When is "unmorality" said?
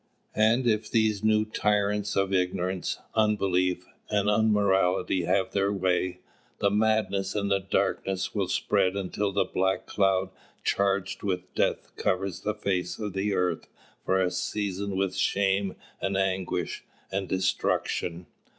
4.31-5.25